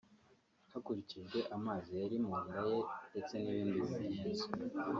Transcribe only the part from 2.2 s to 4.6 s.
mu nda ye ndetse n’ibindi bimenyetso